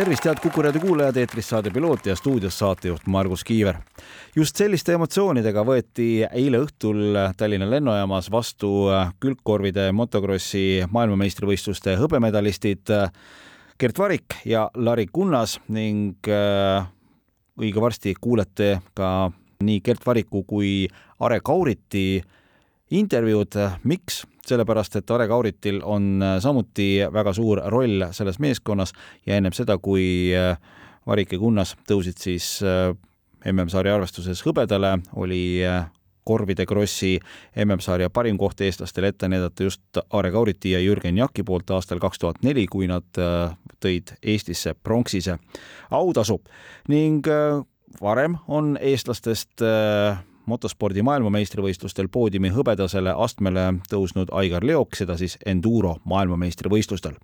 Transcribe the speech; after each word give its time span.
tervist, 0.00 0.24
head 0.24 0.38
Kuku 0.40 0.62
raadio 0.64 0.80
kuulajad, 0.80 1.16
eetris 1.20 1.48
saade 1.50 1.70
Piloot 1.70 2.06
ja 2.08 2.14
stuudios 2.16 2.58
saatejuht 2.58 3.04
Margus 3.06 3.42
Kiiver. 3.44 3.76
just 4.36 4.56
selliste 4.56 4.94
emotsioonidega 4.96 5.64
võeti 5.66 6.06
eile 6.24 6.62
õhtul 6.64 7.18
Tallinna 7.36 7.66
lennujaamas 7.68 8.30
vastu 8.32 8.70
külgkorvide 9.20 9.90
motokrossi 9.92 10.86
maailmameistrivõistluste 10.88 11.98
hõbemedalistid 12.00 12.94
Gert 13.80 14.00
Varik 14.00 14.38
ja 14.48 14.70
Lari 14.74 15.04
Kunnas 15.12 15.58
ning 15.68 16.32
äh, 16.32 16.88
õige 17.60 17.84
varsti 17.84 18.14
kuulete 18.20 18.78
ka 18.96 19.28
nii 19.60 19.82
Gert 19.84 20.06
Variku 20.06 20.46
kui 20.48 20.88
Are 21.20 21.42
Kauriti 21.44 22.22
intervjuud, 22.90 23.56
miks? 23.84 24.24
Sellepärast 24.46 24.96
et 24.98 25.10
Are 25.10 25.28
Kauritil 25.28 25.80
on 25.84 26.22
äh, 26.22 26.38
samuti 26.42 26.98
väga 27.12 27.32
suur 27.36 27.60
roll 27.70 28.08
selles 28.16 28.40
meeskonnas 28.42 28.92
ja 29.26 29.36
ennem 29.36 29.54
seda, 29.54 29.78
kui 29.78 30.32
Varik 31.06 31.32
ja 31.32 31.38
Kunnas 31.38 31.76
tõusid 31.88 32.18
siis 32.20 32.58
MM-sarja 33.46 33.94
arvestuses 33.94 34.42
hõbedale, 34.44 34.98
oli 35.16 35.60
korvide 36.26 36.66
krossi 36.68 37.14
MM-sarja 37.64 38.10
parim 38.12 38.38
koht 38.38 38.60
eestlastele 38.60 39.10
ette 39.10 39.28
näidata 39.28 39.64
just 39.64 40.00
Aare 40.02 40.30
Kauriti 40.30 40.74
ja 40.74 40.80
Jürgen 40.82 41.16
Jaki 41.18 41.42
poolt 41.46 41.70
aastal 41.70 42.02
kaks 42.02 42.20
tuhat 42.20 42.42
neli, 42.44 42.66
kui 42.66 42.86
nad 42.90 43.06
tõid 43.80 44.12
Eestisse 44.22 44.74
pronksise 44.74 45.38
autasu. 45.90 46.40
Ning 46.92 47.26
varem 48.00 48.36
on 48.48 48.76
eestlastest 48.80 49.64
motospordi 50.50 51.04
maailmameistrivõistlustel 51.06 52.10
poodiumi 52.12 52.50
hõbedasele 52.54 53.14
astmele 53.24 53.66
tõusnud 53.90 54.32
Aigar 54.36 54.66
Leok, 54.66 54.98
seda 54.98 55.16
siis 55.20 55.36
enduro 55.46 55.96
maailmameistrivõistlustel. 56.10 57.16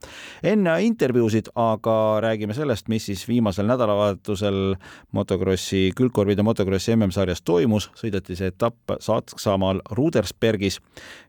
enne 0.43 0.77
intervjuusid 0.87 1.51
aga 1.55 1.97
räägime 2.23 2.55
sellest, 2.55 2.89
mis 2.89 3.09
siis 3.11 3.27
viimasel 3.29 3.67
nädalavahetusel 3.67 4.77
motokrossi, 5.13 5.91
külgkorvide 5.97 6.43
motokrossi 6.47 6.97
MM-sarjas 6.97 7.43
toimus, 7.43 7.91
sõideti 7.99 8.37
see 8.39 8.53
etapp 8.55 8.97
Saksamaal 9.01 9.83
Rudersbergis 9.91 10.81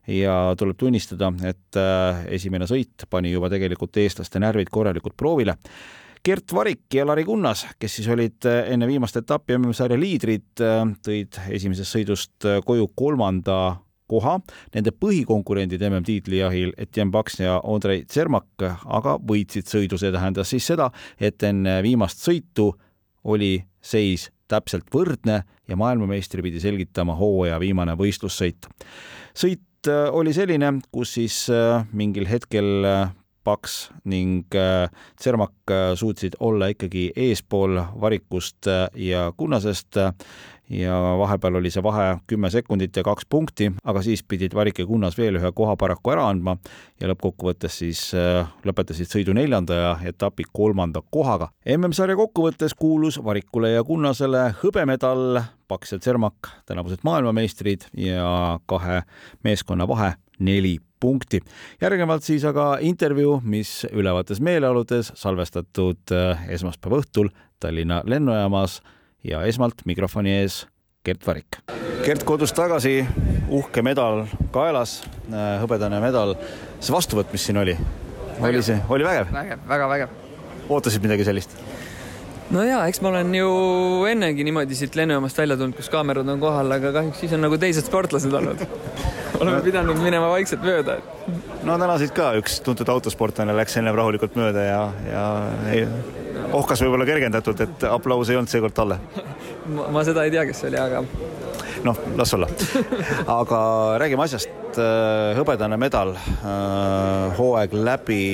ja 0.06 0.54
tuleb 0.58 0.78
tunnistada, 0.78 1.32
et 1.44 1.78
äh, 1.78 2.24
esimene 2.38 2.68
sõit 2.70 3.08
pani 3.10 3.32
juba 3.32 3.50
tegelikult 3.52 3.96
eestlaste 4.00 4.40
närvid 4.42 4.70
korralikult 4.72 5.16
proovile 5.16 5.58
Gert 6.24 6.52
Varik 6.52 6.94
ja 6.94 7.06
Lari 7.06 7.24
Kunnas, 7.24 7.64
kes 7.78 7.98
siis 7.98 8.08
olid 8.10 8.46
äh, 8.48 8.72
enne 8.72 8.88
viimast 8.90 9.16
etappi 9.20 9.54
MM-sarja 9.58 9.98
liidrid, 9.98 10.48
äh, 10.64 10.80
tõid 11.04 11.38
esimesest 11.54 11.94
sõidust 11.94 12.46
äh, 12.48 12.58
koju 12.66 12.88
kolmanda 12.98 13.78
koha. 14.10 14.38
Nende 14.74 14.92
põhikonkurendid 14.96 15.82
MM-tiitli 15.88 16.40
jahil, 16.40 16.72
Etienne 16.80 17.14
Paks 17.14 17.38
ja 17.42 17.58
Andrei 17.60 18.02
Tsermak, 18.08 18.64
aga 18.86 19.18
võitsid 19.20 19.70
sõidu, 19.70 20.00
see 20.00 20.10
tähendas 20.14 20.50
siis 20.54 20.66
seda, 20.72 20.90
et 21.20 21.42
enne 21.46 21.78
viimast 21.86 22.24
sõitu 22.24 22.72
oli 23.28 23.58
seis 23.84 24.28
täpselt 24.48 24.88
võrdne 24.94 25.42
ja 25.68 25.76
maailmameistri 25.76 26.42
pidi 26.42 26.60
selgitama 26.62 27.14
hooaja 27.18 27.60
viimane 27.60 27.94
võistlussõit. 28.00 28.66
sõit 29.36 29.90
oli 30.10 30.32
selline, 30.34 30.72
kus 30.90 31.12
siis 31.18 31.36
mingil 31.92 32.26
hetkel 32.26 32.88
Paks 33.48 33.78
ning 34.04 34.52
Tsermak 35.16 35.72
äh, 35.72 35.94
suutsid 35.96 36.36
olla 36.40 36.68
ikkagi 36.68 37.08
eespool 37.16 37.80
Varikust 38.00 38.68
äh, 38.68 38.86
ja 39.08 39.32
Kunnasest 39.36 39.96
ja 40.70 40.94
vahepeal 41.18 41.54
oli 41.54 41.70
see 41.72 41.82
vahe 41.82 42.18
kümme 42.28 42.50
sekundit 42.50 42.96
ja 42.96 43.02
kaks 43.06 43.26
punkti, 43.30 43.70
aga 43.84 44.02
siis 44.04 44.22
pidid 44.22 44.54
Varik 44.54 44.78
ja 44.78 44.86
Kunnas 44.86 45.16
veel 45.18 45.38
ühe 45.40 45.52
koha 45.54 45.76
paraku 45.80 46.12
ära 46.12 46.26
andma 46.28 46.58
ja 47.00 47.08
lõppkokkuvõttes 47.08 47.78
siis 47.82 48.02
äh, 48.16 48.48
lõpetasid 48.68 49.08
sõidu 49.08 49.36
neljanda 49.36 49.78
ja 49.78 49.94
etapi 50.10 50.44
kolmanda 50.52 51.02
kohaga. 51.10 51.50
MM-sarja 51.76 52.18
kokkuvõttes 52.18 52.76
kuulus 52.76 53.20
Varikule 53.24 53.72
ja 53.72 53.84
Kunnasele 53.84 54.50
hõbemedal, 54.62 55.40
Paks 55.68 55.96
ja 55.96 56.02
Tsermak, 56.02 56.52
tänavused 56.68 57.04
maailmameistrid 57.04 57.88
ja 57.96 58.58
kahe 58.68 59.02
meeskonna 59.44 59.88
vahe 59.88 60.14
neli 60.38 60.78
punkti. 61.00 61.40
järgnevalt 61.80 62.22
siis 62.22 62.44
aga 62.44 62.78
intervjuu, 62.80 63.40
mis 63.44 63.86
ülevaates 63.92 64.40
meeleoludes 64.40 65.12
salvestatud 65.14 66.12
äh, 66.12 66.48
esmaspäeva 66.54 67.00
õhtul 67.02 67.30
Tallinna 67.60 68.02
lennujaamas 68.06 68.80
ja 69.24 69.42
esmalt 69.42 69.84
mikrofoni 69.84 70.36
ees 70.40 70.66
Gert 71.04 71.26
Varik. 71.26 71.60
Gert 72.04 72.24
kodus 72.24 72.52
tagasi, 72.52 73.00
uhke 73.48 73.82
medal 73.82 74.26
kaelas, 74.54 75.02
äh, 75.30 75.56
hõbedane 75.62 76.00
medal. 76.02 76.36
see 76.80 76.94
vastuvõtt, 76.94 77.32
mis 77.32 77.44
siin 77.44 77.56
oli, 77.58 77.76
oli 78.40 78.62
see, 78.62 78.78
oli 78.88 79.04
vägev? 79.04 79.32
vägev, 79.32 79.66
väga 79.68 79.88
vägev. 79.88 80.08
ootasid 80.68 81.02
midagi 81.02 81.24
sellist? 81.24 81.67
No 82.54 82.64
jaa, 82.64 82.82
eks 82.88 83.00
ma 83.04 83.12
olen 83.12 83.34
ju 83.36 83.48
ennegi 84.10 84.46
niimoodi 84.46 84.76
siit 84.78 84.96
lennujaamast 84.98 85.38
välja 85.38 85.56
tulnud, 85.60 85.76
kus 85.76 85.90
kaamerad 85.92 86.28
on 86.28 86.40
kohal, 86.42 86.72
aga 86.78 86.92
kahjuks 87.00 87.22
siis 87.24 87.34
on 87.36 87.44
nagu 87.44 87.58
teised 87.60 87.88
sportlased 87.88 88.32
olnud 88.40 88.64
oleme 89.40 89.60
pidanud 89.64 90.00
minema 90.02 90.30
vaikselt 90.32 90.64
mööda. 90.64 90.98
no 91.62 91.78
täna 91.78 91.98
siit 92.00 92.14
ka 92.16 92.32
üks 92.40 92.60
tuntud 92.66 92.88
autosportlane 92.94 93.56
läks 93.56 93.76
ennem 93.80 93.98
rahulikult 93.98 94.38
mööda 94.38 94.64
ja, 94.64 94.80
ja 95.08 95.26
ei, 95.72 95.84
ohkas 96.56 96.82
võib-olla 96.84 97.08
kergendatult, 97.08 97.66
et 97.66 97.88
aplaus 97.90 98.30
ei 98.32 98.40
olnud 98.40 98.52
seekord 98.52 98.76
talle 98.76 99.00
ma, 99.94 100.04
seda 100.06 100.24
ei 100.24 100.34
tea, 100.34 100.46
kes 100.48 100.64
see 100.64 100.72
oli, 100.72 100.80
aga 100.80 101.04
noh, 101.84 101.98
las 102.16 102.34
olla. 102.34 102.48
aga 103.40 103.60
räägime 104.02 104.24
asjast. 104.24 104.50
Äh, 104.78 105.36
hõbedane 105.38 105.78
medal, 105.80 106.14
äh, 106.18 107.38
hooaeg 107.38 107.74
läbi. 107.74 108.24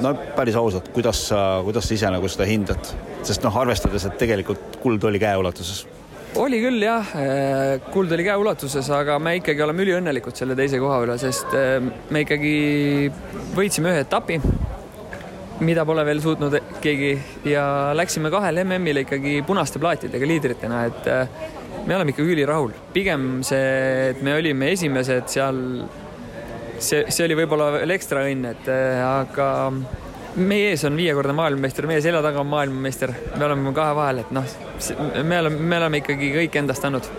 No 0.00 0.14
päris 0.36 0.56
ausalt, 0.58 0.92
kuidas 0.94 1.26
sa, 1.28 1.40
kuidas 1.64 1.88
sa 1.88 1.96
ise 1.96 2.12
nagu 2.12 2.30
seda 2.30 2.46
hindad, 2.48 2.92
sest 3.26 3.44
noh, 3.44 3.58
arvestades, 3.62 4.06
et 4.08 4.16
tegelikult 4.20 4.80
kuld 4.82 5.04
oli 5.10 5.20
käeulatuses 5.22 5.84
oli 6.40 6.62
küll 6.62 6.80
jah, 6.80 7.08
äh, 7.18 7.80
kuld 7.92 8.12
oli 8.14 8.24
käeulatuses, 8.24 8.88
aga 8.96 9.18
me 9.20 9.36
ikkagi 9.40 9.62
oleme 9.64 9.84
üliõnnelikud 9.84 10.36
selle 10.36 10.56
teise 10.56 10.80
koha 10.80 11.02
üle, 11.04 11.18
sest 11.20 11.52
äh, 11.56 11.76
me 11.84 12.22
ikkagi 12.24 12.54
võitsime 13.56 13.92
ühe 13.92 14.04
etapi, 14.06 14.38
mida 15.62 15.84
pole 15.86 16.04
veel 16.08 16.22
suutnud 16.24 16.56
keegi 16.82 17.12
ja 17.52 17.64
läksime 17.96 18.32
kahele 18.32 18.64
MM-ile 18.64 19.04
ikkagi 19.04 19.42
punaste 19.46 19.82
plaatidega 19.82 20.28
liidritena, 20.28 20.86
et 20.88 21.10
äh, 21.12 21.42
me 21.86 21.96
oleme 21.96 22.14
ikkagi 22.14 22.34
ülirahul. 22.36 22.72
pigem 22.94 23.42
see, 23.46 24.12
et 24.12 24.22
me 24.24 24.36
olime 24.38 24.72
esimesed 24.72 25.28
seal, 25.32 25.60
see, 26.82 27.04
see 27.08 27.26
oli 27.26 27.38
võib-olla 27.42 27.70
veel 27.78 27.94
ekstra 27.96 28.24
õnn, 28.28 28.48
et 28.52 28.70
aga 29.06 29.48
meie 30.36 30.70
ees 30.72 30.84
on 30.88 30.96
viiekordne 30.96 31.34
maailmameister, 31.36 31.88
meie 31.90 32.02
selja 32.04 32.22
taga 32.24 32.40
on 32.42 32.50
maailmameister, 32.52 33.12
me 33.36 33.46
oleme 33.48 33.74
kahe 33.76 33.98
vahel, 33.98 34.22
et 34.24 34.32
noh, 34.34 34.56
me 35.22 35.42
oleme, 35.42 35.60
me 35.60 35.82
oleme 35.82 36.02
ikkagi 36.02 36.32
kõik 36.38 36.58
endast 36.62 36.88
andnud. 36.88 37.12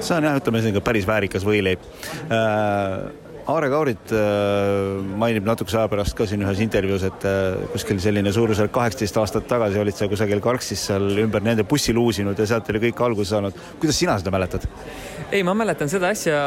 see 0.00 0.14
on 0.16 0.28
jah, 0.28 0.36
ütleme 0.38 0.62
selline 0.62 0.84
päris 0.84 1.06
väärikas 1.08 1.46
võileib 1.46 1.88
äh 2.30 3.27
Aare 3.48 3.70
Kaurit 3.72 4.10
äh, 4.12 4.98
mainib 5.16 5.46
natukese 5.48 5.78
aja 5.80 5.88
pärast 5.88 6.12
ka 6.16 6.26
siin 6.28 6.42
ühes 6.44 6.58
intervjuus, 6.60 7.06
et 7.08 7.22
äh, 7.24 7.62
kuskil 7.72 7.96
selline 8.04 8.28
suurusjärk 8.36 8.74
kaheksateist 8.74 9.16
aastat 9.22 9.46
tagasi 9.48 9.80
olid 9.80 9.96
sa 9.96 10.08
kusagil 10.10 10.42
Karksis 10.44 10.82
seal 10.90 11.22
ümber 11.22 11.40
nende 11.46 11.64
bussi 11.68 11.94
luusinud 11.96 12.36
ja 12.36 12.44
sealt 12.50 12.68
oli 12.68 12.82
kõik 12.82 13.00
alguse 13.06 13.32
saanud. 13.32 13.56
kuidas 13.80 13.96
sina 13.96 14.18
seda 14.20 14.34
mäletad? 14.34 14.66
ei, 15.32 15.40
ma 15.48 15.54
mäletan 15.56 15.88
seda 15.88 16.10
asja 16.12 16.42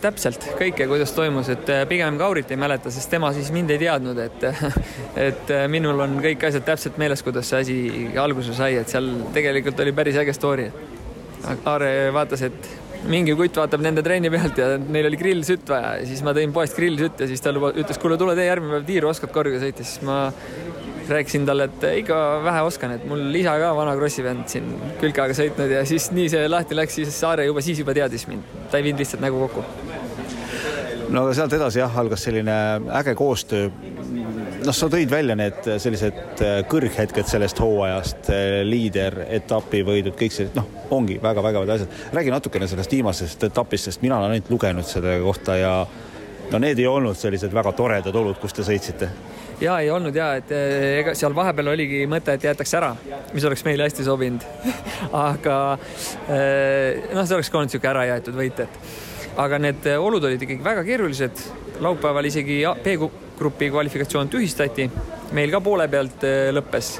täpselt 0.00 0.48
kõike, 0.56 0.88
kuidas 0.88 1.12
toimus, 1.18 1.52
et 1.52 1.68
äh, 1.74 1.84
pigem 1.92 2.16
Kaurit 2.22 2.56
ei 2.56 2.60
mäleta, 2.64 2.94
sest 2.94 3.12
tema 3.12 3.34
siis 3.36 3.52
mind 3.52 3.76
ei 3.76 3.84
teadnud, 3.84 4.24
et 4.24 4.48
et 5.28 5.54
minul 5.68 6.00
on 6.06 6.16
kõik 6.24 6.48
asjad 6.48 6.64
täpselt 6.72 6.96
meeles, 6.96 7.20
kuidas 7.26 7.52
see 7.52 7.60
asi 7.66 7.78
alguse 8.22 8.56
sai, 8.56 8.78
et 8.80 8.96
seal 8.96 9.12
tegelikult 9.36 9.84
oli 9.84 9.92
päris 9.92 10.16
äge 10.24 10.32
story. 10.32 10.70
Aare 11.68 11.92
vaatas, 12.16 12.48
et 12.48 12.72
mingi 13.10 13.34
kutt 13.38 13.58
vaatab 13.60 13.82
nende 13.84 14.02
trenni 14.06 14.30
pealt 14.32 14.58
ja 14.60 14.72
neil 14.80 15.08
oli 15.10 15.18
grillsütt 15.20 15.68
vaja 15.70 15.96
ja 16.00 16.06
siis 16.08 16.22
ma 16.26 16.34
tõin 16.36 16.54
poest 16.54 16.76
grillsütt 16.78 17.22
ja 17.22 17.28
siis 17.30 17.42
ta 17.44 17.52
lubas, 17.54 17.76
ütles, 17.78 18.00
kuule, 18.02 18.18
tule 18.20 18.34
tee 18.38 18.48
järgmine 18.48 18.76
päev 18.76 18.88
tiiru, 18.88 19.10
oskad 19.12 19.32
korviga 19.34 19.60
sõita, 19.62 19.86
siis 19.86 20.02
ma 20.06 20.18
rääkisin 21.06 21.46
talle, 21.46 21.68
et 21.70 21.86
ikka 22.02 22.20
vähe 22.44 22.62
oskan, 22.66 22.96
et 22.96 23.04
mul 23.06 23.28
isa 23.38 23.54
ka 23.62 23.70
vana 23.78 23.94
krossi 23.98 24.24
vend 24.26 24.48
siin 24.50 24.72
külkaga 25.02 25.36
sõitnud 25.38 25.76
ja 25.78 25.84
siis 25.86 26.10
nii 26.16 26.30
see 26.32 26.48
lahti 26.50 26.78
läks, 26.78 26.98
siis 26.98 27.20
Saare 27.20 27.46
juba 27.46 27.62
siis 27.64 27.78
juba 27.82 27.94
teadis 27.96 28.26
mind, 28.30 28.56
ta 28.72 28.80
ei 28.80 28.88
viinud 28.88 29.04
lihtsalt 29.04 29.22
nägu 29.22 29.46
kokku. 29.46 29.85
No 31.12 31.22
aga 31.22 31.34
sealt 31.36 31.54
edasi 31.56 31.80
jah, 31.80 31.98
algas 32.00 32.24
selline 32.26 32.54
äge 32.98 33.14
koostöö. 33.18 33.68
noh, 34.64 34.74
sa 34.74 34.88
tõid 34.90 35.10
välja 35.10 35.36
need 35.38 35.68
sellised 35.82 36.42
äh, 36.42 36.58
kõrghetked 36.70 37.28
sellest 37.30 37.60
hooajast, 37.62 38.30
äh, 38.34 38.62
liider, 38.66 39.20
etapivõidud, 39.38 40.16
kõik 40.18 40.34
sellised, 40.34 40.58
noh, 40.58 40.66
ongi 40.96 41.20
väga 41.22 41.44
vägevad 41.44 41.74
asjad. 41.76 42.02
räägi 42.16 42.34
natukene 42.34 42.68
sellest 42.68 42.92
viimasest 42.92 43.48
etapist, 43.50 43.90
sest 43.90 44.02
mina 44.02 44.18
olen 44.18 44.36
ainult 44.36 44.50
lugenud 44.50 44.88
selle 44.88 45.18
kohta 45.22 45.56
ja 45.60 45.72
no 46.50 46.62
need 46.62 46.78
ei 46.78 46.86
olnud 46.90 47.18
sellised 47.18 47.54
väga 47.54 47.72
toredad 47.76 48.14
olud, 48.14 48.38
kus 48.42 48.56
te 48.56 48.66
sõitsite 48.66 49.10
ja 49.60 49.78
ei 49.80 49.90
olnud 49.90 50.14
ja, 50.16 50.34
et 50.36 50.50
eh, 50.52 51.00
ega 51.00 51.14
seal 51.16 51.34
vahepeal 51.34 51.72
oligi 51.72 52.02
mõte, 52.10 52.34
et 52.36 52.44
jäetakse 52.44 52.76
ära, 52.80 52.92
mis 53.32 53.44
oleks 53.46 53.64
meile 53.64 53.86
hästi 53.86 54.04
sobinud 54.06 54.44
aga 55.30 55.58
noh, 55.78 57.22
see 57.22 57.38
oleks 57.38 57.50
ka 57.50 57.62
olnud 57.62 57.70
niisugune 57.70 57.94
ära 57.94 58.08
jäetud 58.10 58.36
võit, 58.36 58.66
et 58.66 59.14
aga 59.36 59.58
need 59.60 59.86
olud 59.98 60.24
olid 60.24 60.42
ikkagi 60.42 60.64
väga 60.64 60.84
keerulised. 60.84 61.44
laupäeval 61.80 62.24
isegi 62.24 62.62
B-grupi 62.82 63.70
kvalifikatsioon 63.70 64.28
tühistati, 64.32 64.90
meil 65.32 65.50
ka 65.52 65.60
poole 65.60 65.88
pealt 65.92 66.24
eh, 66.24 66.48
lõppes 66.56 66.96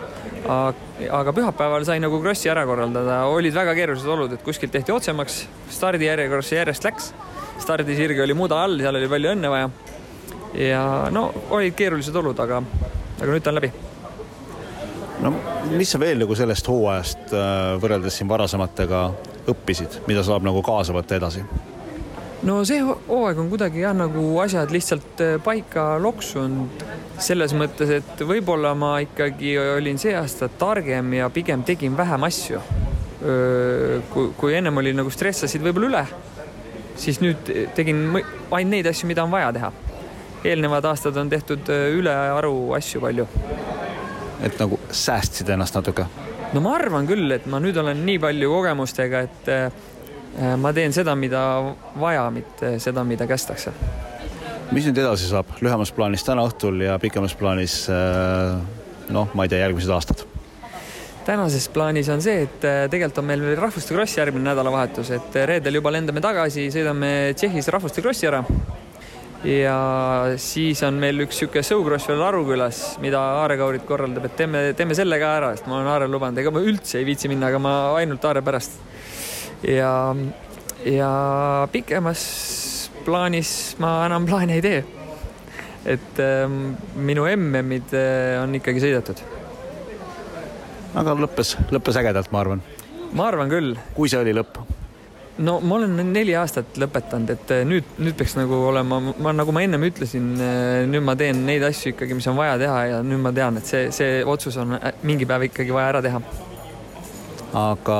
aga 0.46 1.32
pühapäeval 1.34 1.84
sai 1.86 1.98
nagu 2.00 2.20
krossi 2.22 2.50
ära 2.50 2.64
korraldada, 2.66 3.24
olid 3.32 3.54
väga 3.54 3.74
keerulised 3.74 4.08
olud, 4.08 4.32
et 4.32 4.44
kuskilt 4.46 4.72
tehti 4.72 4.94
otsemaks, 4.94 5.40
stardijärjekorras 5.74 6.52
see 6.52 6.60
järjest 6.60 6.86
läks. 6.86 7.12
stardisirge 7.58 8.22
oli 8.22 8.34
muda 8.34 8.62
all, 8.62 8.78
seal 8.78 8.96
oli 8.96 9.08
palju 9.08 9.32
õnne 9.32 9.50
vaja 9.50 9.70
ja 10.56 11.08
no 11.10 11.30
olid 11.50 11.74
keerulised 11.76 12.16
olud, 12.16 12.38
aga, 12.40 12.62
aga 13.20 13.30
nüüd 13.30 13.44
ta 13.44 13.52
on 13.52 13.58
läbi. 13.58 13.70
no 15.24 15.32
mis 15.72 15.90
sa 15.90 16.00
veel 16.00 16.20
nagu 16.22 16.36
sellest 16.38 16.68
hooajast 16.68 17.32
äh, 17.32 17.72
võrreldes 17.82 18.18
siin 18.18 18.28
varasematega 18.28 19.06
õppisid, 19.50 20.02
mida 20.06 20.24
saab 20.26 20.46
nagu 20.46 20.62
kaasa 20.62 20.94
võtta 20.96 21.18
edasi? 21.18 21.44
No 22.42 22.58
see 22.68 22.82
hooaeg 22.84 23.40
on 23.40 23.48
kuidagi 23.52 23.80
jah, 23.84 23.94
nagu 23.96 24.26
asjad 24.44 24.72
lihtsalt 24.74 25.22
äh, 25.24 25.36
paika 25.42 25.96
loksunud 26.02 26.84
selles 27.22 27.54
mõttes, 27.56 27.94
et 28.02 28.20
võib-olla 28.28 28.74
ma 28.76 28.98
ikkagi 29.04 29.56
olin 29.78 29.98
see 29.98 30.12
aasta 30.18 30.50
targem 30.60 31.14
ja 31.16 31.30
pigem 31.32 31.64
tegin 31.64 31.96
vähem 31.96 32.28
asju. 32.28 32.60
kui, 34.12 34.26
kui 34.36 34.52
ennem 34.54 34.76
oli 34.76 34.92
nagu 34.94 35.10
stressasid 35.10 35.64
võib-olla 35.64 35.88
üle, 35.88 36.02
siis 37.00 37.18
nüüd 37.24 37.48
tegin 37.74 38.04
ainult 38.12 38.70
neid 38.70 38.86
asju, 38.86 39.08
mida 39.08 39.24
on 39.24 39.32
vaja 39.32 39.48
teha 39.56 39.72
eelnevad 40.46 40.84
aastad 40.84 41.16
on 41.16 41.30
tehtud 41.30 41.68
äh, 41.68 41.90
ülearu 41.98 42.72
asju 42.76 43.00
palju. 43.00 43.26
et 44.42 44.58
nagu 44.60 44.78
säästsid 44.90 45.48
ennast 45.48 45.74
natuke? 45.74 46.06
no 46.52 46.62
ma 46.62 46.76
arvan 46.76 47.08
küll, 47.08 47.30
et 47.32 47.46
ma 47.50 47.60
nüüd 47.62 47.76
olen 47.80 48.04
nii 48.06 48.18
palju 48.22 48.50
kogemustega, 48.52 49.24
et 49.26 49.50
äh, 49.52 49.84
ma 50.60 50.72
teen 50.76 50.92
seda, 50.92 51.14
mida 51.18 51.42
vaja, 52.00 52.26
mitte 52.34 52.76
seda, 52.82 53.04
mida 53.04 53.26
kästakse. 53.28 53.72
mis 54.72 54.86
nüüd 54.88 54.98
edasi 54.98 55.28
saab 55.30 55.52
lühemas 55.62 55.92
plaanis 55.94 56.24
täna 56.26 56.44
õhtul 56.48 56.82
ja 56.84 56.98
pikemas 57.00 57.36
plaanis 57.38 57.84
äh, 57.92 58.56
noh, 59.14 59.30
ma 59.34 59.46
ei 59.46 59.52
tea, 59.52 59.62
järgmised 59.64 59.92
aastad? 59.94 60.24
tänases 61.26 61.68
plaanis 61.74 62.08
on 62.12 62.20
see, 62.22 62.44
et 62.46 62.60
tegelikult 62.62 63.22
on 63.22 63.26
meil 63.26 63.40
veel 63.42 63.56
rahvuste 63.58 63.94
kross 63.94 64.18
järgmine 64.18 64.46
nädalavahetus, 64.46 65.10
et 65.16 65.38
reedel 65.50 65.80
juba 65.80 65.90
lendame 65.90 66.22
tagasi, 66.22 66.68
sõidame 66.70 67.32
Tšehhis 67.34 67.70
rahvuste 67.74 68.04
krossi 68.04 68.28
ära 68.30 68.44
ja 69.46 69.76
siis 70.40 70.80
on 70.86 70.98
meil 71.00 71.20
üks 71.26 71.38
niisugune 71.38 71.64
sõukross 71.66 72.08
veel 72.10 72.22
Arukülas, 72.24 72.82
mida 73.02 73.20
Aare 73.42 73.56
Kaurit 73.60 73.84
korraldab, 73.86 74.26
et 74.28 74.36
teeme, 74.38 74.62
teeme 74.78 74.96
selle 74.98 75.18
ka 75.22 75.32
ära, 75.38 75.52
sest 75.54 75.68
ma 75.68 75.78
olen 75.78 75.90
Aarele 75.92 76.12
lubanud, 76.12 76.40
ega 76.40 76.52
ma 76.54 76.62
üldse 76.64 77.00
ei 77.00 77.08
viitsi 77.08 77.30
minna, 77.30 77.50
aga 77.50 77.60
ma 77.62 77.74
ainult 78.00 78.24
Aare 78.24 78.42
pärast. 78.46 78.78
Ja, 79.66 80.16
ja 80.84 81.10
pikemas 81.72 82.22
plaanis 83.04 83.50
ma 83.82 83.98
enam 84.06 84.26
plaane 84.26 84.58
ei 84.58 84.62
tee. 84.64 84.84
et 85.86 86.18
ähm, 86.18 86.74
minu 86.98 87.26
MM-id 87.30 87.92
äh, 87.94 88.42
on 88.42 88.54
ikkagi 88.58 88.82
sõidetud. 88.82 89.20
aga 90.94 91.14
lõppes, 91.14 91.56
lõppes 91.70 92.00
ägedalt, 92.00 92.32
ma 92.32 92.42
arvan. 92.42 92.64
ma 93.12 93.28
arvan 93.28 93.52
küll. 93.52 93.76
kui 93.94 94.10
see 94.10 94.22
oli 94.22 94.34
lõpp 94.34 94.64
no 95.38 95.58
ma 95.60 95.76
olen 95.76 95.96
neli 96.12 96.34
aastat 96.36 96.78
lõpetanud, 96.80 97.30
et 97.34 97.50
eh, 97.54 97.62
nüüd, 97.68 97.96
nüüd 98.00 98.16
peaks 98.16 98.36
nagu 98.38 98.56
olema, 98.70 98.98
ma 99.22 99.34
nagu 99.36 99.52
ma 99.52 99.62
ennem 99.66 99.84
ütlesin, 99.88 100.30
eh, 100.40 100.82
nüüd 100.88 101.04
ma 101.04 101.16
teen 101.18 101.42
neid 101.46 101.64
asju 101.66 101.92
ikkagi, 101.92 102.16
mis 102.16 102.28
on 102.30 102.38
vaja 102.38 102.56
teha 102.60 102.78
ja 102.90 103.00
nüüd 103.04 103.20
ma 103.22 103.32
tean, 103.36 103.60
et 103.60 103.68
see, 103.68 103.90
see 103.94 104.22
otsus 104.24 104.56
on 104.62 104.78
mingi 105.06 105.28
päev 105.28 105.48
ikkagi 105.50 105.74
vaja 105.76 105.92
ära 105.94 106.04
teha. 106.08 106.22
aga 107.56 107.98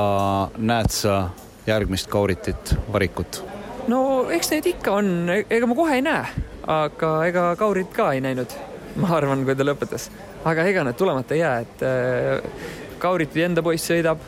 näed 0.58 0.90
sa 0.92 1.18
järgmist 1.66 2.10
Kauritit, 2.12 2.74
Varikut? 2.92 3.42
no 3.88 4.30
eks 4.30 4.50
neid 4.54 4.66
ikka 4.74 4.98
on, 5.00 5.10
e-, 5.30 5.44
ega 5.50 5.66
ma 5.66 5.78
kohe 5.78 5.98
ei 5.98 6.04
näe, 6.06 6.46
aga 6.66 7.12
ega 7.26 7.48
Kaurit 7.58 7.92
ka 7.94 8.12
ei 8.12 8.22
näinud, 8.24 8.54
ma 9.02 9.12
arvan, 9.18 9.44
kui 9.46 9.56
ta 9.56 9.66
lõpetas. 9.66 10.10
aga 10.44 10.64
ega 10.70 10.86
need 10.86 10.98
tulemata 10.98 11.34
ei 11.34 11.42
jää, 11.42 11.58
et 11.66 12.98
Kauriti 12.98 13.42
enda 13.44 13.62
poiss 13.62 13.90
sõidab 13.90 14.22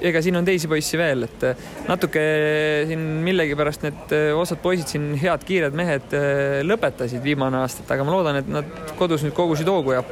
ega 0.00 0.22
siin 0.22 0.36
on 0.36 0.44
teisi 0.44 0.68
poissi 0.68 0.98
veel, 0.98 1.26
et 1.26 1.44
eh, 1.44 1.66
natuke 1.88 2.22
siin 2.88 3.02
millegipärast 3.26 3.84
need 3.86 4.14
eh, 4.16 4.30
osad 4.36 4.62
poisid 4.62 4.88
siin, 4.90 5.10
head 5.20 5.44
kiired 5.46 5.76
mehed 5.76 6.16
eh, 6.16 6.60
lõpetasid 6.66 7.22
viimane 7.24 7.60
aasta, 7.60 7.84
aga 7.94 8.06
ma 8.06 8.16
loodan, 8.16 8.40
et 8.40 8.50
nad 8.50 8.96
kodus 8.98 9.24
nüüd 9.26 9.36
kogusid 9.36 9.68
hoogu 9.70 9.96
ja 9.96 10.04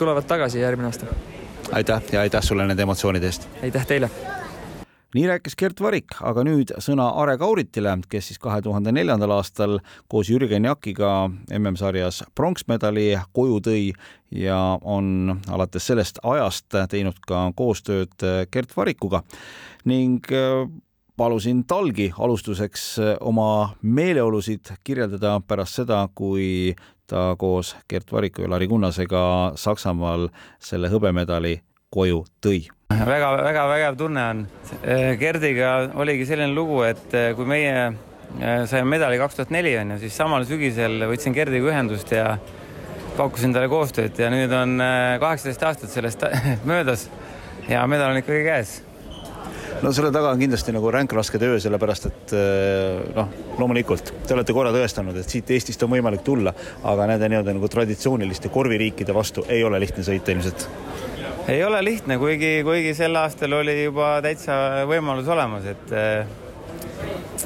tulevad 0.00 0.28
tagasi 0.28 0.62
järgmine 0.62 0.90
aasta. 0.90 1.12
aitäh 1.72 2.02
ja 2.12 2.20
aitäh 2.20 2.42
sulle 2.42 2.66
nende 2.66 2.82
emotsioonide 2.82 3.32
eest. 3.32 3.48
aitäh 3.62 3.86
teile 3.86 4.10
nii 5.16 5.26
rääkis 5.30 5.56
Gert 5.56 5.80
Varik, 5.80 6.12
aga 6.20 6.42
nüüd 6.44 6.74
sõna 6.82 7.06
Are 7.16 7.38
Kauritile, 7.40 7.94
kes 8.12 8.30
siis 8.30 8.40
kahe 8.42 8.60
tuhande 8.64 8.92
neljandal 8.92 9.32
aastal 9.38 9.78
koos 10.12 10.28
Jürgen 10.28 10.68
Jakiga 10.68 11.30
MM-sarjas 11.56 12.22
pronksmedali 12.36 13.14
koju 13.36 13.60
tõi 13.64 13.84
ja 14.36 14.58
on 14.84 15.38
alates 15.48 15.88
sellest 15.88 16.20
ajast 16.22 16.76
teinud 16.92 17.22
ka 17.24 17.46
koostööd 17.56 18.12
Gert 18.52 18.76
Varikuga. 18.76 19.22
Ning 19.88 20.28
äh, 20.36 20.68
palusin 21.16 21.64
talgi 21.64 22.10
alustuseks 22.18 22.86
oma 23.20 23.76
meeleolusid 23.82 24.76
kirjeldada 24.84 25.38
pärast 25.40 25.80
seda, 25.80 26.04
kui 26.14 26.74
ta 27.06 27.30
koos 27.38 27.76
Gert 27.88 28.12
Variku 28.12 28.44
ja 28.44 28.50
Lari 28.52 28.68
Kunnasega 28.68 29.52
Saksamaal 29.56 30.28
selle 30.60 30.92
hõbemedali 30.92 31.60
koju 31.88 32.26
tõi 32.44 32.66
väga-väga 32.90 33.66
vägev 33.68 33.96
tunne 33.98 34.24
on. 34.30 34.46
Gerdiga 35.20 35.72
oligi 35.98 36.26
selline 36.26 36.54
lugu, 36.54 36.82
et 36.86 37.14
eh, 37.14 37.32
kui 37.36 37.48
meie 37.48 37.74
eh, 37.86 38.64
saime 38.68 38.86
medali 38.96 39.18
kaks 39.20 39.38
tuhat 39.38 39.54
neli 39.54 39.76
on 39.80 39.94
ju, 39.94 40.00
siis 40.04 40.16
samal 40.16 40.46
sügisel 40.48 41.06
võtsin 41.10 41.34
Gerdiga 41.36 41.72
ühendust 41.72 42.12
ja 42.14 42.36
pakkusin 43.16 43.54
talle 43.54 43.70
koostööd 43.72 44.18
ja 44.20 44.30
nüüd 44.32 44.52
on 44.54 44.80
eh, 44.82 45.16
kaheksateist 45.22 45.68
aastat 45.68 45.94
sellest 45.94 46.26
möödas 46.70 47.08
ja 47.70 47.86
medal 47.90 48.14
on 48.14 48.20
ikkagi 48.22 48.44
käes 48.46 48.76
no 49.82 49.90
selle 49.92 50.12
taga 50.14 50.30
on 50.32 50.40
kindlasti 50.40 50.72
nagu 50.72 50.90
ränk 50.92 51.12
raske 51.16 51.40
töö, 51.42 51.58
sellepärast 51.60 52.06
et 52.08 52.34
noh, 53.16 53.34
loomulikult 53.58 54.12
te 54.24 54.36
olete 54.36 54.54
korra 54.56 54.70
tõestanud, 54.72 55.18
et 55.20 55.28
siit 55.28 55.50
Eestist 55.52 55.82
on 55.84 55.92
võimalik 55.92 56.22
tulla, 56.24 56.54
aga 56.86 57.10
nende 57.10 57.28
nii-öelda 57.28 57.56
nagu 57.58 57.68
traditsiooniliste 57.72 58.48
korviriikide 58.54 59.16
vastu 59.16 59.44
ei 59.52 59.64
ole 59.66 59.82
lihtne 59.82 60.06
sõita 60.06 60.32
ilmselt 60.32 60.68
ei 61.48 61.64
ole 61.64 61.84
lihtne, 61.84 62.18
kuigi, 62.18 62.60
kuigi 62.64 62.94
sel 62.94 63.14
aastal 63.20 63.54
oli 63.60 63.76
juba 63.84 64.16
täitsa 64.24 64.84
võimalus 64.90 65.28
olemas, 65.30 65.66
et 65.70 65.92
eh, 65.94 66.26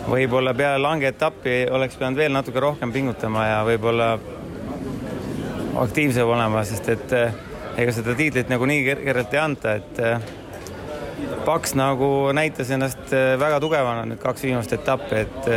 võib-olla 0.09 0.55
peale 0.57 0.81
langeetappi 0.81 1.67
oleks 1.75 1.99
pidanud 2.01 2.21
veel 2.23 2.33
natuke 2.33 2.63
rohkem 2.65 2.93
pingutama 2.95 3.45
ja 3.47 3.59
võib-olla 3.69 4.15
aktiivsem 5.85 6.33
olema, 6.33 6.65
sest 6.65 6.89
et 6.95 7.17
eh, 7.17 7.37
ega 7.81 7.93
seda 7.97 8.17
tiitlit 8.17 8.49
nagu 8.53 8.69
nii 8.69 8.87
kergelt 8.89 9.37
ei 9.37 9.43
anta, 9.43 9.81
et 9.83 10.05
eh, 10.05 10.37
Paks 11.45 11.73
nagu 11.77 12.31
näitas 12.37 12.69
ennast 12.73 13.13
väga 13.13 13.59
tugevana 13.61 14.07
nüüd 14.09 14.21
kaks 14.21 14.45
viimast 14.45 14.73
etappi, 14.77 15.23
et 15.25 15.49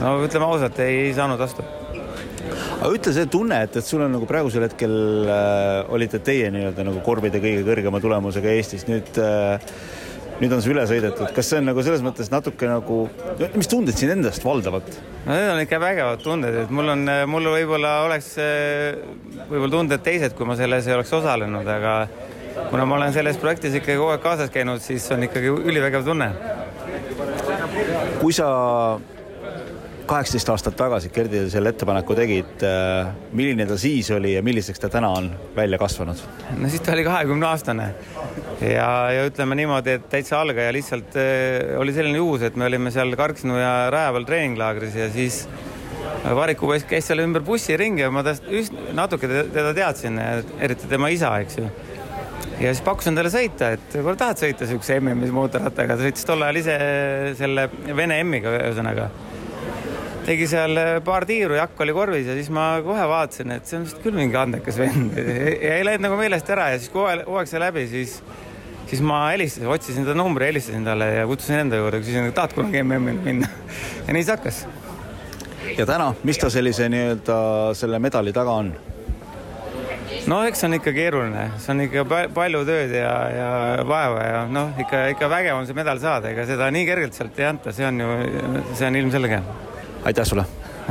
no 0.00 0.14
ütleme 0.24 0.46
ausalt, 0.46 0.76
ei 0.84 1.10
saanud 1.16 1.40
vastu 1.40 1.64
aga 2.80 2.92
ütle 2.96 3.14
see 3.16 3.30
tunne, 3.30 3.62
et, 3.66 3.78
et 3.80 3.86
sul 3.86 4.04
on 4.04 4.12
nagu 4.16 4.28
praegusel 4.28 4.66
hetkel 4.66 4.94
äh, 5.26 5.92
olite 5.92 6.22
teie 6.24 6.50
nii-öelda 6.54 6.86
nagu 6.88 7.02
korvide 7.06 7.42
kõige 7.42 7.64
kõrgema 7.68 8.02
tulemusega 8.02 8.54
Eestis, 8.56 8.86
nüüd 8.90 9.20
äh, 9.22 9.72
nüüd 10.40 10.54
on 10.56 10.62
see 10.64 10.72
üle 10.72 10.86
sõidetud, 10.88 11.34
kas 11.36 11.50
see 11.52 11.60
on 11.60 11.68
nagu 11.68 11.82
selles 11.84 12.02
mõttes 12.04 12.30
natuke 12.32 12.68
nagu, 12.68 13.02
mis 13.58 13.68
tunded 13.68 13.96
siin 13.98 14.14
endast 14.14 14.44
valdavad? 14.46 14.88
no 15.26 15.36
need 15.36 15.52
on 15.52 15.62
ikka 15.66 15.80
vägevad 15.82 16.24
tunded, 16.24 16.56
et 16.62 16.72
mul 16.72 16.94
on, 16.94 17.04
mul 17.28 17.50
võib-olla 17.52 17.98
oleks 18.06 18.32
võib-olla 19.50 19.72
tunded 19.74 20.04
teised, 20.06 20.36
kui 20.38 20.48
ma 20.48 20.56
selles 20.56 20.88
ei 20.88 20.96
oleks 20.96 21.12
osalenud, 21.20 21.68
aga 21.68 21.94
kuna 22.70 22.86
ma 22.88 22.96
olen 22.96 23.12
selles 23.14 23.38
projektis 23.40 23.76
ikkagi 23.78 23.98
kogu 24.00 24.14
aeg 24.14 24.24
kaasas 24.24 24.52
käinud, 24.54 24.82
siis 24.82 25.06
on 25.14 25.28
ikkagi 25.28 25.52
ülivägev 25.52 26.08
tunne. 26.08 26.32
kui 28.20 28.32
sa 28.36 28.48
kaheksateist 30.10 30.50
aastat 30.52 30.76
tagasi 30.78 31.10
Gerdile 31.14 31.50
selle 31.52 31.70
ettepaneku 31.74 32.16
tegid, 32.18 32.64
äh, 32.66 33.10
milline 33.36 33.66
ta 33.68 33.78
siis 33.80 34.10
oli 34.14 34.34
ja 34.34 34.42
milliseks 34.46 34.82
ta 34.82 34.90
täna 34.92 35.12
on 35.16 35.30
välja 35.56 35.78
kasvanud? 35.78 36.22
no 36.58 36.70
siis 36.70 36.82
ta 36.84 36.94
oli 36.96 37.06
kahekümne 37.06 37.46
aastane 37.50 37.90
ja, 38.60 38.90
ja 39.14 39.26
ütleme 39.28 39.58
niimoodi, 39.60 39.98
et 40.00 40.08
täitsa 40.12 40.40
algaja 40.42 40.72
lihtsalt 40.74 41.18
äh, 41.20 41.76
oli 41.80 41.94
selline 41.96 42.18
juhus, 42.18 42.46
et 42.48 42.58
me 42.58 42.66
olime 42.66 42.92
seal 42.94 43.14
Karksnu 43.18 43.58
ja 43.60 43.74
Rae 43.94 44.14
peal 44.16 44.26
treeninglaagris 44.28 44.98
ja 44.98 45.10
siis 45.14 45.44
Variku 46.20 46.68
poiss 46.68 46.84
käis 46.88 47.06
seal 47.08 47.22
ümber 47.22 47.42
bussiringi 47.44 48.02
ja 48.02 48.10
ma 48.12 48.22
tast 48.24 48.44
üst, 48.52 48.74
natuke 48.96 49.28
teda 49.28 49.72
teadsin, 49.76 50.18
eriti 50.60 50.88
tema 50.90 51.08
isa, 51.12 51.32
eks 51.40 51.58
ju. 51.60 51.68
ja 52.60 52.72
siis 52.74 52.82
pakkusin 52.84 53.16
talle 53.16 53.32
sõita, 53.32 53.72
et 53.76 53.96
kuule 53.96 54.16
tahad 54.20 54.40
sõita 54.40 54.68
siukse 54.68 54.98
MM-i 55.00 55.30
mootorrattaga, 55.32 55.96
ta 55.96 56.04
sõitis 56.08 56.28
tol 56.28 56.44
ajal 56.44 56.60
ise 56.60 56.76
selle 57.40 57.68
Vene 57.96 58.20
M-iga 58.24 58.52
ühesõnaga. 58.58 59.08
Tegi 60.26 60.46
seal 60.50 60.78
paar 61.06 61.26
tiiru, 61.28 61.56
jakk 61.58 61.80
oli 61.84 61.94
korvis 61.96 62.28
ja 62.28 62.36
siis 62.38 62.50
ma 62.54 62.72
kohe 62.84 63.06
vaatasin, 63.10 63.56
et 63.56 63.66
see 63.68 63.80
on 63.80 63.88
vist 63.88 64.02
küll 64.04 64.16
mingi 64.18 64.38
andekas 64.38 64.78
vend. 64.80 65.16
Ja 65.64 65.78
ei 65.78 65.86
läinud 65.86 66.08
nagu 66.08 66.20
meelest 66.20 66.50
ära 66.52 66.70
ja 66.74 66.78
siis 66.80 66.92
kui 66.92 67.04
hooaeg 67.04 67.50
sai 67.50 67.62
läbi, 67.62 67.86
siis 67.90 68.20
siis 68.90 69.02
ma 69.06 69.28
helistasin, 69.30 69.68
otsisin 69.70 70.06
ta 70.06 70.14
numbri, 70.18 70.48
helistasin 70.50 70.84
talle 70.84 71.06
ja 71.14 71.26
kutsusin 71.30 71.62
enda 71.64 71.78
juurde, 71.78 72.02
küsisin, 72.02 72.30
tahad 72.34 72.54
kunagi 72.56 72.82
MM-i 72.82 73.16
minna. 73.22 73.50
Ja 74.06 74.14
nii 74.16 74.26
see 74.26 74.34
hakkas. 74.34 74.64
Ja 75.76 75.86
täna, 75.86 76.12
mis 76.26 76.40
ta 76.40 76.50
sellise 76.50 76.88
nii-öelda 76.90 77.36
selle 77.78 78.00
medali 78.02 78.32
taga 78.34 78.56
on? 78.62 78.72
no 80.28 80.40
eks 80.44 80.60
see 80.60 80.68
on 80.68 80.76
ikka 80.76 80.92
keeruline, 80.94 81.44
see 81.62 81.72
on 81.72 81.84
ikka 81.86 82.02
palju 82.34 82.60
tööd 82.68 82.92
ja, 82.94 83.14
ja 83.32 83.48
vaeva 83.88 84.26
ja 84.26 84.42
noh, 84.52 84.74
ikka, 84.82 85.06
ikka 85.14 85.30
vägev 85.32 85.60
on 85.60 85.68
see 85.68 85.78
medal 85.78 86.02
saada, 86.02 86.30
ega 86.34 86.44
seda 86.48 86.68
nii 86.74 86.86
kergelt 86.88 87.16
sealt 87.16 87.38
ei 87.40 87.48
anta, 87.48 87.72
see 87.74 87.86
on 87.86 88.02
ju, 88.02 88.10
see 88.74 88.88
on 88.90 88.98
ilmselge. 89.00 89.40
Aitäh 90.04 90.24
sulle! 90.24 90.44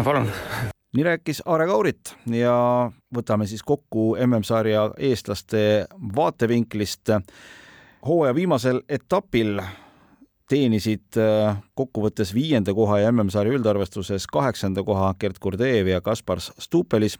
palun! 0.03 0.29
nii 0.93 1.03
rääkis 1.03 1.41
Aare 1.45 1.65
Kaurit 1.67 2.15
ja 2.33 2.53
võtame 3.15 3.47
siis 3.47 3.63
kokku 3.63 4.15
MM-sarja 4.25 4.89
eestlaste 4.97 5.85
vaatevinklist. 6.15 7.09
hooaja 8.07 8.35
viimasel 8.35 8.81
etapil 8.89 9.61
teenisid 10.49 11.17
äh, 11.21 11.57
kokkuvõttes 11.77 12.31
viienda 12.33 12.73
koha 12.75 12.99
ja 13.03 13.11
MM-sarja 13.13 13.53
üldarvestuses 13.57 14.25
kaheksanda 14.31 14.83
koha 14.85 15.11
Gerd 15.21 15.37
Kurdeev 15.41 15.91
ja 15.91 16.01
Kaspar 16.01 16.41
Stupelis. 16.41 17.19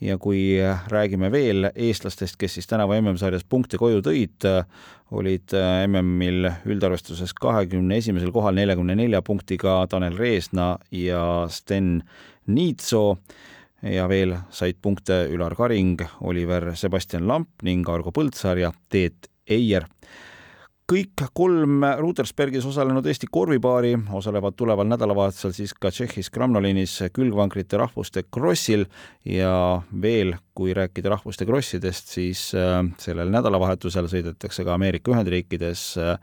ja 0.00 0.18
kui 0.18 0.60
äh, 0.60 0.84
räägime 0.92 1.30
veel 1.32 1.70
eestlastest, 1.74 2.36
kes 2.36 2.54
siis 2.54 2.66
tänavu 2.66 2.98
MM-sarjas 3.00 3.44
punkte 3.48 3.78
koju 3.80 4.02
tõid, 4.04 4.44
äh, 4.44 4.64
olid 5.10 5.54
MM-il 5.86 6.50
üldarvestuses 6.66 7.32
kahekümne 7.34 7.96
esimesel 7.96 8.32
kohal 8.32 8.54
neljakümne 8.54 8.96
nelja 8.96 9.22
punktiga 9.22 9.86
Tanel 9.88 10.18
Reesna 10.18 10.76
ja 10.90 11.46
Sten 11.48 12.02
Niitso 12.46 13.18
ja 13.82 14.08
veel 14.08 14.36
said 14.50 14.82
punkte 14.82 15.24
Ülar 15.32 15.54
Karing, 15.56 16.02
Oliver 16.20 16.74
Sebastian 16.76 17.28
Lamp 17.28 17.62
ning 17.62 17.88
Argo 17.88 18.12
Põldsaar 18.12 18.58
ja 18.60 18.72
Teet 18.90 19.30
Eier 19.46 19.86
kõik 20.86 21.22
kolm 21.34 21.82
Rudersbergis 21.98 22.66
osalenud 22.68 23.06
Eesti 23.10 23.26
korvipaari 23.32 23.96
osalevad 24.14 24.54
tuleval 24.58 24.86
nädalavahetusel 24.86 25.54
siis 25.56 25.74
ka 25.74 25.90
Tšehhis 25.90 26.30
Kramnolinis 26.30 26.94
külgvankrite 27.16 27.80
rahvuste 27.80 28.22
krossil. 28.30 28.86
Ja 29.26 29.82
veel, 30.02 30.36
kui 30.54 30.74
rääkida 30.76 31.10
rahvuste 31.16 31.46
krossidest, 31.48 32.14
siis 32.14 32.48
äh, 32.54 32.78
sellel 33.02 33.34
nädalavahetusel 33.34 34.06
sõidetakse 34.12 34.66
ka 34.66 34.76
Ameerika 34.78 35.10
Ühendriikides 35.10 35.88
äh, 35.98 36.16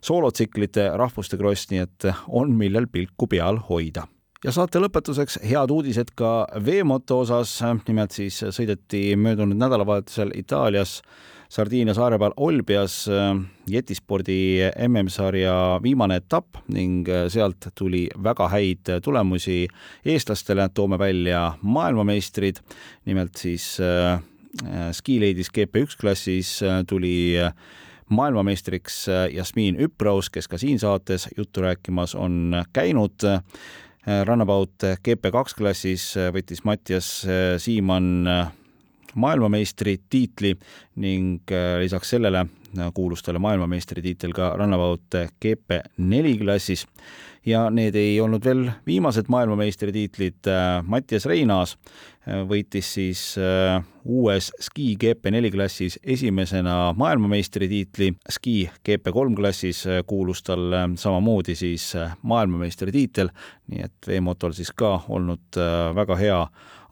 soolotsiklite 0.00 0.88
rahvuste 0.96 1.36
kross, 1.36 1.68
nii 1.72 1.84
et 1.84 2.10
on, 2.28 2.56
millel 2.56 2.88
pilku 2.88 3.28
peal 3.28 3.60
hoida 3.68 4.08
ja 4.44 4.52
saate 4.52 4.80
lõpetuseks 4.82 5.40
head 5.44 5.72
uudised 5.72 6.12
ka 6.18 6.46
veemoto 6.64 7.20
osas, 7.24 7.58
nimelt 7.88 8.16
siis 8.16 8.42
sõideti 8.50 9.08
möödunud 9.16 9.58
nädalavahetusel 9.58 10.34
Itaalias 10.36 11.00
Sardiinia 11.48 11.94
saare 11.94 12.18
peal 12.18 12.34
Olbias 12.42 13.04
jetispordi 13.70 14.66
MM-sarja 14.88 15.78
viimane 15.82 16.18
etapp 16.18 16.58
ning 16.74 17.06
sealt 17.30 17.68
tuli 17.78 18.06
väga 18.22 18.48
häid 18.50 18.90
tulemusi 19.04 19.60
eestlastele, 20.04 20.68
toome 20.74 20.98
välja 20.98 21.52
maailmameistrid, 21.62 22.58
nimelt 23.06 23.38
siis 23.38 23.76
äh, 23.80 24.18
skiileidis 24.92 25.52
GP1 25.54 26.00
klassis 26.00 26.58
tuli 26.88 27.38
maailmameistriks 28.08 29.06
Jasmiin 29.32 29.78
Üpraus, 29.82 30.30
kes 30.30 30.48
ka 30.48 30.58
siin 30.58 30.78
saates 30.82 31.28
juttu 31.36 31.62
rääkimas 31.62 32.14
on 32.14 32.54
käinud 32.72 33.22
Rannabout 34.06 34.84
GP2 35.02 35.56
klassis 35.58 36.04
võttis 36.34 36.62
Mattias 36.62 37.08
Siimann 37.58 38.28
maailmameistritiitli 39.18 40.52
ning 41.02 41.50
lisaks 41.82 42.14
sellele 42.14 42.44
kuulus 42.94 43.22
talle 43.22 43.38
maailmameistritiitel 43.38 44.34
ka 44.36 44.54
Runabout 44.56 45.14
GP4 45.44 46.38
klassis 46.38 46.86
ja 47.46 47.66
need 47.70 47.94
ei 47.94 48.20
olnud 48.20 48.44
veel 48.44 48.64
viimased 48.86 49.28
maailmameistritiitlid. 49.28 50.48
Äh, 50.50 50.82
Mattias 50.86 51.26
Reinaas 51.26 51.76
võitis 52.26 52.88
siis 52.96 53.20
uues 54.02 54.48
ski 54.60 54.96
GP4 54.98 55.50
klassis 55.54 55.94
esimesena 56.02 56.92
maailmameistritiitli. 56.98 58.08
ski 58.30 58.70
GP3 58.88 59.36
klassis 59.36 59.84
kuulus 60.06 60.42
talle 60.42 60.88
samamoodi 60.98 61.54
siis 61.54 61.92
maailmameistritiitel, 62.22 63.30
nii 63.70 63.84
et 63.84 64.10
veemotol 64.10 64.58
siis 64.58 64.72
ka 64.74 65.04
olnud 65.08 65.60
väga 65.94 66.16
hea 66.18 66.40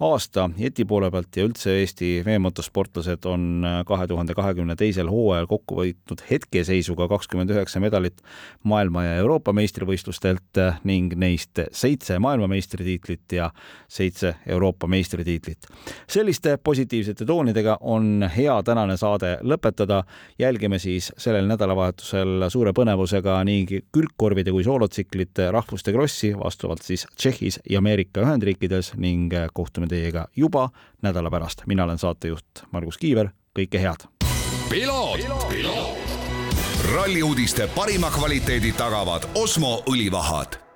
aasta 0.00 0.48
jeti 0.58 0.84
poole 0.84 1.10
pealt 1.10 1.36
ja 1.36 1.44
üldse 1.46 1.74
Eesti 1.78 2.08
veemotosportlased 2.26 3.26
on 3.30 3.64
äh, 3.64 3.80
kahe 3.86 4.06
tuhande 4.10 4.34
kahekümne 4.34 4.76
teisel 4.76 5.10
hooajal 5.10 5.46
kokku 5.46 5.63
võitnud 5.72 6.22
hetkeseisuga 6.30 7.08
kakskümmend 7.08 7.50
üheksa 7.50 7.80
medalit 7.80 8.20
maailma 8.62 9.04
ja 9.04 9.16
Euroopa 9.22 9.52
meistrivõistlustelt 9.56 10.60
äh, 10.60 10.80
ning 10.84 11.14
neist 11.16 11.60
seitse 11.72 12.18
maailmameistritiitlit 12.18 13.32
ja 13.32 13.50
seitse 13.88 14.34
Euroopa 14.46 14.86
meistritiitlit. 14.86 15.66
selliste 16.08 16.56
positiivsete 16.56 17.24
toonidega 17.24 17.78
on 17.80 18.28
hea 18.36 18.62
tänane 18.62 18.96
saade 18.96 19.38
lõpetada. 19.42 20.02
jälgime 20.38 20.78
siis 20.78 21.12
sellel 21.16 21.46
nädalavahetusel 21.46 22.48
suure 22.48 22.72
põnevusega 22.72 23.44
nii 23.44 23.80
külgkorvide 23.92 24.50
kui 24.50 24.64
soolotsiklite 24.64 25.50
rahvuste 25.50 25.92
krossi 25.92 26.34
vastavalt 26.38 26.82
siis 26.82 27.06
Tšehhis 27.16 27.60
ja 27.70 27.78
Ameerika 27.78 28.20
Ühendriikides 28.20 28.94
ning 28.96 29.32
kohtume 29.52 29.86
teiega 29.86 30.28
juba 30.36 30.68
nädala 31.02 31.30
pärast. 31.30 31.62
mina 31.66 31.84
olen 31.84 31.98
saatejuht 31.98 32.64
Margus 32.72 32.98
Kiiver, 32.98 33.28
kõike 33.58 33.80
head. 33.80 34.08
Ralli 36.94 37.22
uudiste 37.22 37.66
parima 37.66 38.10
kvaliteedi 38.10 38.72
tagavad 38.72 39.28
Osmo 39.34 39.82
õlivahad 39.86 40.63